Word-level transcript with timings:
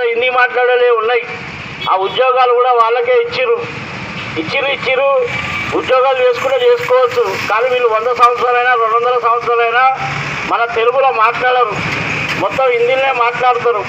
అంతా 0.00 0.08
హిందీ 0.12 0.28
మాట్లాడలే 0.40 0.90
ఉన్నాయి. 1.00 1.22
ఆ 1.90 1.94
ఉద్యోగాలు 2.06 2.52
కూడా 2.58 2.70
వాళ్ళకే 2.80 3.14
ఇచ్చిర్రు. 3.24 3.56
ఇచ్చిరు 4.40 4.68
ఇచ్చిరు 4.76 5.08
ఉద్యోగాలు 5.78 6.18
చేసుకుంటే 6.24 6.58
చేసుకోవచ్చు. 6.66 7.22
కానీ 7.50 7.66
వీళ్ళు 7.72 7.88
వంద 7.94 8.10
సంవత్సరాలైనా 8.20 8.72
రెండు 8.82 8.96
వందల 8.98 9.16
సంవత్సరాలైనా 9.26 9.82
మన 10.52 10.62
తెలుగులో 10.76 11.10
మాట్లాడరు. 11.22 11.74
మొత్తం 12.42 12.64
హిందీలోనే 12.74 13.12
మాట్లాడతారు. 13.24 13.82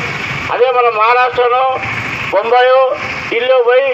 అదే 0.54 0.68
మన 0.78 0.88
మహారాష్ట్రలో 1.00 1.64
బొంబాయో 2.34 2.82
ఢిల్లీ 3.30 3.60
పోయి 3.70 3.88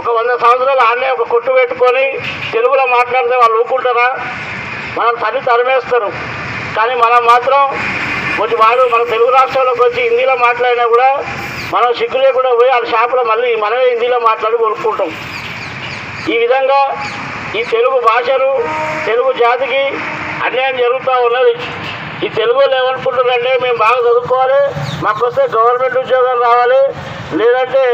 ఒక 0.00 0.08
వంద 0.18 0.32
సంవత్సరాలు 0.44 0.82
ఆడనే 0.88 1.10
ఒక 1.16 1.26
కొట్టు 1.34 1.50
పెట్టుకొని 1.58 2.06
తెలుగులో 2.54 2.86
మాట్లాడితే 2.96 3.36
వాళ్ళు 3.42 3.56
ఊరుకుంటారా? 3.60 4.08
మనం 4.98 5.14
తల్లి 5.24 5.42
తరిమేస్తారు. 5.50 6.10
కానీ 6.78 6.94
మనం 7.04 7.20
మాత్రం 7.32 7.60
కొంచెం 8.38 8.58
వాడు 8.64 8.82
మన 8.94 9.04
తెలుగు 9.12 9.30
రాష్ట్రాల్లోకి 9.36 9.82
వచ్చి 9.86 10.00
హిందీలో 10.08 10.34
మాట్లాడినా 10.46 10.84
కూడా 10.94 11.10
మనం 11.72 11.90
సిగ్గు 11.98 12.18
లేకుండా 12.24 12.50
పోయి 12.58 12.70
వాళ్ళ 12.74 12.86
షాపులో 12.92 13.22
మళ్ళీ 13.30 13.48
మనమే 13.64 13.86
హిందీలో 13.90 14.18
మాట్లాడి 14.28 14.58
కొనుక్కుంటాం. 14.64 15.10
ఈ 16.32 16.36
విధంగా 16.42 16.80
ఈ 17.58 17.60
తెలుగు 17.72 17.98
భాషను 18.06 18.48
తెలుగు 19.08 19.30
జాతికి 19.42 19.82
అన్యాయం 20.46 20.76
జరుగుతూ 20.82 21.12
ఉన్నది. 21.26 21.54
ఈ 22.26 22.28
తెలుగు 22.38 22.58
వాళ్ళు 22.60 22.76
ఏమనుకుంటున్నారంటే 22.80 23.52
మేము 23.64 23.78
బాగా 23.84 23.98
చదువుకోవాలి 24.06 24.60
మాకు 25.04 25.20
వస్తే 25.26 25.42
గవర్నమెంట్ 25.56 25.98
ఉద్యోగాలు 26.02 26.40
రావాలి 26.48 26.80
లేదంటే 27.40 27.84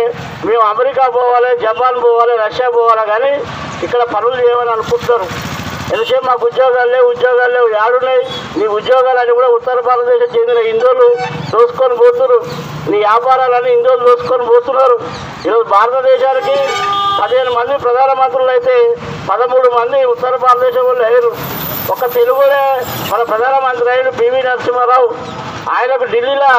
మేము 0.46 0.62
అమెరికా 0.72 1.04
పోవాలి 1.18 1.50
జపాన్ 1.64 1.98
పోవాలి 2.06 2.34
రష్యా 2.44 2.68
పోవాలి 2.77 3.04
కానీ 3.12 3.32
ఇక్కడ 3.84 4.02
పనులు 4.14 4.36
చేయమని 4.42 4.72
అనుకుంటున్నారు. 4.77 5.27
ఎందుకంటే 5.92 6.20
మాకు 6.28 6.44
ఉద్యోగాలు 6.50 6.90
లేవు 6.94 7.06
ఉద్యోగాలు 7.14 7.52
లేవు 7.56 7.68
ఏడున్నాయి 7.84 8.22
నీ 8.58 8.66
ఉద్యోగాలని 8.78 9.32
కూడా 9.38 9.48
ఉత్తర 9.56 9.80
భారతదేశం 9.88 10.30
చెందిన 10.36 10.60
హిందువులు 10.68 11.06
దోసుకొని 11.52 11.96
పోతున్నారు. 12.02 12.38
నీ 12.90 12.96
వ్యాపారాలని 13.06 13.68
హిందువులు 13.74 14.02
దోసుకొని 14.08 14.44
పోతున్నారు. 14.52 14.96
ఈరోజు 15.46 15.66
భారతదేశానికి 15.76 16.56
పదిహేను 17.20 17.52
మంది 17.58 17.74
ప్రధానమంత్రులు 17.84 18.50
అయితే 18.54 18.76
పదమూడు 19.30 19.68
మంది 19.78 19.98
ఉత్తర 20.14 20.32
భారతదేశం 20.46 20.84
వాళ్ళు 20.88 21.02
లేరు 21.06 21.30
ఒక 21.94 22.04
తెలుగునే 22.16 22.62
మన 23.12 23.20
ప్రధానమంత్రి 23.30 23.88
అయిన 23.94 24.10
పివి 24.19 24.41
నరసింహారావు. 24.46 25.08
ఆయనకు 25.74 26.06
ఢిల్లీలో 26.12 26.52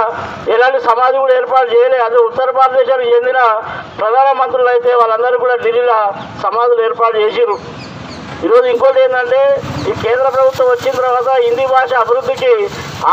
ఎలాంటి 0.53 0.79
సమాధి 0.87 1.17
కూడా 1.23 1.33
ఏర్పాటు 1.39 1.67
చేయలేదు 1.73 2.03
అది 2.07 2.17
ఉత్తర 2.29 2.47
భారతదేశానికి 2.59 3.11
చెందిన 3.15 3.39
ప్రధానమంత్రులు 3.99 4.69
అయితే 4.75 4.91
వాళ్ళందరూ 5.01 5.37
కూడా 5.43 5.55
ఢిల్లీలో 5.65 5.97
సమాధులు 6.43 6.81
ఏర్పాటు 6.87 7.17
చేసిరు 7.23 7.57
ఈరోజు 8.44 8.66
ఇంకోటి 8.66 9.00
ఏంటంటే 9.03 9.41
ఈ 9.89 9.94
కేంద్ర 10.03 10.28
ప్రభుత్వం 10.30 10.67
వచ్చిన 10.69 10.91
తర్వాత 10.91 11.30
హిందీ 11.44 11.66
భాష 11.66 11.94
అభివృద్ధికి 11.94 12.52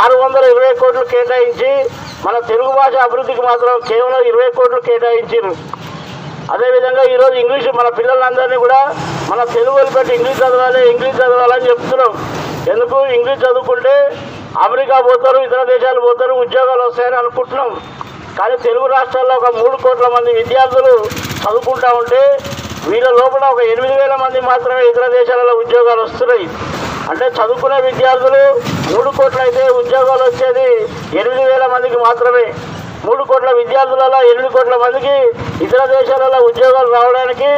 ఆరు 0.01 0.15
వందల 0.17 0.45
ఇరవై 0.45 0.73
కోట్లు 0.81 1.05
కేటాయించి 1.05 1.71
మన 2.27 2.39
తెలుగు 2.51 2.73
భాష 2.73 2.95
అభివృద్ధికి 3.05 3.41
మాత్రం 3.41 3.81
కేవలం 3.89 4.23
ఇరవై 4.31 4.49
కోట్లు 4.51 4.81
కేటాయించారు 4.81 5.53
అదేవిధంగా 6.53 7.03
ఈరోజు 7.03 7.35
ఇంగ్లీష్ 7.35 7.69
మన 7.81 7.89
పిల్లలందరినీ 7.89 8.57
కూడా 8.57 8.81
మన 9.31 9.45
తెలుగు 9.45 9.77
పెట్టి 9.97 10.15
ఇంగ్లీష్ 10.15 10.41
చదవాలి 10.41 10.91
ఇంగ్లీష్ 10.91 11.17
చదవాలని 11.17 11.69
చెప్తున్నాం. 11.71 12.13
ఎందుకు? 12.73 12.99
ఇంగ్లీష్ 13.17 13.45
చదువుకుంటే 13.45 13.95
అమెరికా 14.65 15.01
పోతారు 15.01 15.39
ఇతర 15.39 15.63
దేశాలు 15.63 16.01
పోతారు 16.01 16.33
ఉద్యోగాలు 16.33 16.83
వస్తాయని 16.83 17.17
అనుకుంటున్నాం. 17.17 17.71
కానీ 18.39 18.57
తెలుగు 18.57 18.87
రాష్ట్రాల్లో 18.87 19.35
ఒక 19.35 19.49
మూడు 19.57 19.77
కోట్ల 19.77 20.07
మంది 20.09 20.33
విద్యార్థులు 20.33 20.93
చదువుకుంటా 21.43 21.89
ఉంటే 22.01 22.21
వీళ్ళ 22.91 23.09
లోపల 23.19 23.45
ఒక 23.55 23.61
ఎనిమిది 23.73 23.95
వేల 24.01 24.15
మంది 24.23 24.39
మాత్రమే 24.51 24.83
ఇతర 24.91 25.05
దేశాలలో 25.19 25.53
ఉద్యోగాలు 25.63 26.01
వస్తున్నాయి. 26.07 26.47
అంటే 27.11 27.27
చదువుకునే 27.37 27.79
విద్యార్థులు 27.87 28.43
మూడు 28.93 29.11
కోట్లయితే 29.19 29.63
ఉద్యోగాలు 29.81 30.23
వచ్చేది 30.29 30.69
ఎనిమిది 31.21 31.45
వేల 31.51 31.65
మందికి 31.75 31.99
మాత్రమే. 32.07 32.45
మూడు 33.07 33.23
కోట్ల 33.31 33.51
విద్యార్థులలో 33.61 34.19
ఎనిమిది 34.33 34.51
కోట్ల 34.57 34.75
మందికి 34.85 35.15
ఇతర 35.67 35.81
దేశాలలో 35.97 36.39
ఉద్యోగాలు 36.51 36.91
రావడానికి 36.99 37.51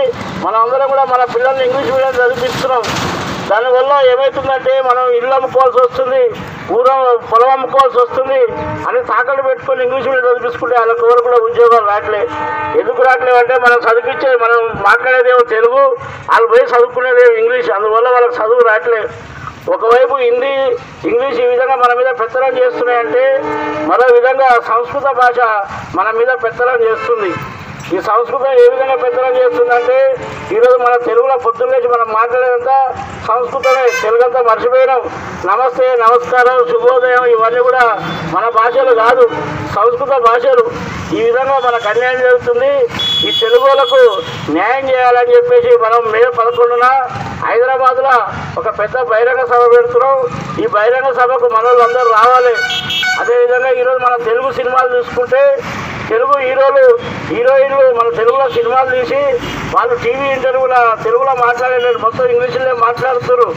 మనందరం 0.44 0.88
కూడా 0.92 1.04
మన 1.12 1.24
పిల్లల్ని 1.34 1.64
ఇంగ్లీష్ 1.66 1.92
మీడియం 1.94 2.14
చదివిస్తున్నాం 2.20 2.84
దానివల్ల 3.50 3.92
ఏమవుతుందంటే 4.12 4.72
మనం 4.88 5.04
ఇల్లు 5.18 5.34
అమ్ముకోవాల్సి 5.38 5.78
వస్తుంది 5.84 6.22
ఊరం 6.76 7.00
పొలం 7.30 7.50
అమ్ముకోవాల్సి 7.56 7.98
వస్తుంది 8.02 8.38
అని 8.88 9.00
తాకట్టు 9.10 9.42
పెట్టుకొని 9.48 9.82
ఇంగ్లీష్ 9.86 10.08
మీడియం 10.08 10.24
చదివించుకుంటే 10.28 10.74
వాళ్ళకి 10.80 11.04
ఎవరు 11.06 11.22
కూడా 11.26 11.38
ఉద్యోగాలు 11.48 11.86
రావట్లే. 11.92 12.22
ఎందుకు 12.80 13.00
రావట్లేవు 13.08 13.38
అంటే 13.42 13.54
మనం 13.66 13.78
చదివించే 13.86 14.30
మనం 14.44 14.58
మాట్లాడేదేమో 14.88 15.42
తెలుగు 15.54 15.82
వాళ్ళు 16.30 16.48
పోయి 16.52 16.64
చదువుకునేదేమో 16.74 17.34
ఇంగ్లీష్ 17.42 17.70
అందువల్ల 17.76 18.08
వాళ్ళకి 18.16 18.36
చదువు 18.40 18.64
రావట్లేదు 18.70 19.10
ఒకవైపు 19.74 20.14
హిందీ 20.26 20.54
ఇంగ్లీష్ 21.10 21.38
ఈ 21.42 21.46
విధంగా 21.52 21.76
మన 21.82 21.92
మీద 22.00 22.10
పెత్తనం 22.20 22.56
చేస్తున్నాయంటే 22.60 23.22
మరో 23.90 24.06
విధంగా 24.16 24.48
సంస్కృత 24.70 25.06
భాష 25.20 25.38
మన 25.98 26.08
మీద 26.18 26.32
పెత్తనం 26.42 26.80
చేస్తుంది. 26.86 27.30
ఈ 27.94 28.00
సంస్కృతం 28.00 28.52
ఏ 28.52 28.68
విధంగా 28.68 28.96
పెత్తనం 28.96 29.36
చేస్తుందంటే 29.36 30.16
ఈరోజు 30.52 30.76
మన 30.76 30.96
తెలుగులో 30.96 31.36
పొద్దున్నేసి 31.36 31.88
మనం 31.88 32.06
మాట్లాడేదంతా 32.12 32.94
సంస్కృతమే. 33.28 33.84
తెలుగంతా 34.02 34.40
మర్చిపోయినాం. 34.42 35.02
నమస్తే 35.44 35.96
నమస్కారం 35.96 36.58
శుభోదయం 36.70 37.24
ఇవన్నీ 37.24 37.60
కూడా 37.60 37.82
మన 38.34 38.48
భాషలు 38.48 38.94
కాదు 38.94 39.30
సంస్కృత 39.76 40.16
భాషలు. 40.28 40.64
ఈ 41.16 41.22
విధంగా 41.22 41.58
మనకు 41.58 41.88
అన్యాయం 41.88 42.18
జరుగుతుంది. 42.20 42.72
ఈ 43.28 43.32
తెలుగులకు 43.40 44.22
న్యాయం 44.50 44.90
చేయాలని 44.90 45.36
చెప్పేసి 45.36 45.76
మనం 45.76 46.12
మే 46.12 46.22
పదకొండున 46.38 46.86
హైదరాబాద్లో 47.46 48.16
ఒక 48.58 48.78
పెద్ద 48.78 49.02
బహిరంగ 49.02 49.44
సభ 49.44 49.76
పెడుతున్నాం. 49.76 50.18
ఈ 50.64 50.66
బహిరంగ 50.66 51.12
సభకు 51.12 51.48
మన 51.48 51.66
అందరూ 51.66 52.10
రావాలి. 52.10 52.54
అదేవిధంగా 53.20 53.70
ఈరోజు 53.70 53.98
మన 53.98 54.16
తెలుగు 54.24 54.52
సినిమాలు 54.52 54.96
చూసుకుంటే 54.96 55.58
తెలుగు 56.08 56.34
హీరోలు 56.46 56.84
హీరోయిన్లు 57.32 57.84
మన 57.98 58.08
తెలుగులో 58.18 58.46
సినిమాలు 58.56 58.90
తీసి 58.96 59.20
వాళ్ళు 59.74 59.94
టీవీ 60.04 60.26
ఇంటర్వ్యూలో 60.36 60.80
తెలుగులో 61.04 61.32
మాట్లాడలేదు 61.46 61.98
మొత్తం 62.06 62.24
ఇంగ్లీష్లో 62.32 62.74
మాట్లాడుతున్నారు. 62.86 63.48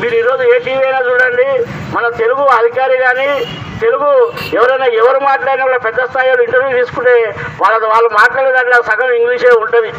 మీరు 0.00 0.14
ఈరోజు 0.20 0.42
ఏ 0.52 0.56
టీవీ 0.66 0.82
అయినా 0.88 1.00
చూడండి 1.08 1.48
మన 1.94 2.04
తెలుగు 2.20 2.44
అధికారి 2.58 2.96
కానీ 3.06 3.28
తెలుగు 3.82 4.08
ఎవరైనా 4.58 4.86
ఎవరు 5.00 5.18
మాట్లాడినా 5.30 5.64
కూడా 5.68 5.80
పెద్ద 5.86 6.00
స్థాయిలో 6.10 6.42
ఇంటర్వ్యూ 6.46 6.70
తీసుకుంటే 6.78 7.14
వాళ్ళ 7.62 7.76
వాళ్ళు 7.92 8.10
మాట్లాడే 8.20 8.50
దాంట్లో 8.56 8.78
సగం 8.90 9.12
ఇంగ్లీషే 9.20 9.52
ఉంటుంది. 9.64 9.90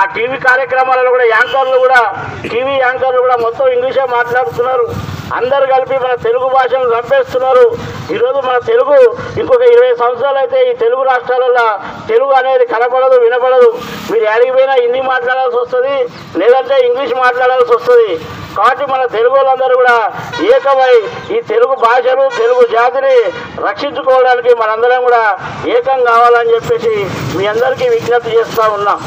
ఆ 0.00 0.02
టీవీ 0.16 0.38
కార్యక్రమాలలో 0.48 1.10
కూడా 1.16 1.26
యాంకర్లు 1.36 1.78
కూడా 1.84 2.00
టీవీ 2.52 2.74
యాంకర్లు 2.86 3.20
కూడా 3.26 3.36
మొత్తం 3.46 3.66
ఇంగ్లీషే 3.76 4.04
మాట్లాడుతున్నారు. 4.16 4.86
అందరు 5.36 5.64
కలిపి 5.72 5.96
మన 6.04 6.12
తెలుగు 6.26 6.46
భాషను 6.54 6.86
చంపేస్తున్నారు. 6.92 7.64
ఈరోజు 8.14 8.38
మన 8.46 8.56
తెలుగు 8.68 8.96
ఇంకొక 9.40 9.64
ఇరవై 9.74 9.90
సంవత్సరాలు 10.00 10.38
అయితే 10.42 10.58
ఈ 10.70 10.72
తెలుగు 10.82 11.02
రాష్ట్రాలలో 11.08 11.66
తెలుగు 12.10 12.32
అనేది 12.38 12.64
కనపడదు 12.72 13.16
వినపడదు. 13.24 13.68
మీరు 14.12 14.24
ఎడిగిపోయినా 14.34 14.74
హిందీ 14.82 15.00
మాట్లాడాల్సి 15.12 15.58
వస్తుంది 15.62 15.96
లేదంటే 16.42 16.78
ఇంగ్లీష్ 16.86 17.14
మాట్లాడాల్సి 17.24 17.72
వస్తుంది. 17.76 18.10
కాబట్టి 18.56 18.84
మన 18.92 19.02
తెలుగు 19.16 19.34
వాళ్ళందరూ 19.36 19.74
కూడా 19.82 19.96
ఏకమై 20.54 20.94
ఈ 21.36 21.40
తెలుగు 21.52 21.74
భాషను 21.84 22.24
తెలుగు 22.40 22.64
జాతిని 22.76 23.16
రక్షించుకోవడానికి 23.68 24.52
మనందరం 24.62 25.02
కూడా 25.08 25.22
ఏకం 25.76 26.00
కావాలని 26.10 26.54
చెప్పేసి 26.54 26.94
మీ 27.36 27.46
అందరికీ 27.54 27.88
విజ్ఞప్తి 27.96 28.36
చేస్తూ 28.38 28.64
ఉన్నాం. 28.78 29.00